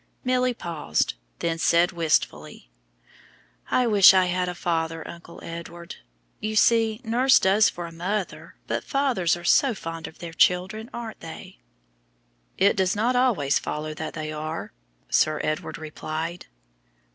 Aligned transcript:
Milly 0.23 0.55
paused, 0.55 1.13
then 1.37 1.59
said 1.59 1.91
wistfully, 1.91 2.71
"I 3.69 3.85
wish 3.85 4.15
I 4.15 4.25
had 4.25 4.49
a 4.49 4.55
father, 4.55 5.07
Uncle 5.07 5.39
Edward. 5.43 5.97
You 6.39 6.55
see, 6.55 7.01
nurse 7.03 7.37
does 7.37 7.69
for 7.69 7.85
a 7.85 7.91
mother, 7.91 8.55
but 8.65 8.83
fathers 8.83 9.37
are 9.37 9.43
so 9.43 9.75
fond 9.75 10.07
of 10.07 10.17
their 10.17 10.33
children, 10.33 10.89
aren't 10.91 11.19
they?" 11.19 11.59
"It 12.57 12.75
does 12.75 12.95
not 12.95 13.15
always 13.15 13.59
follow 13.59 13.93
that 13.93 14.15
they 14.15 14.31
are," 14.33 14.71
Sir 15.11 15.39
Edward 15.43 15.77
replied. 15.77 16.47